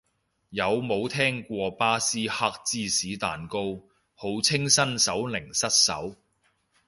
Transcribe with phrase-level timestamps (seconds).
[0.49, 3.81] 有冇聽過巴斯克芝士蛋糕，
[4.15, 6.15] 號稱新手零失手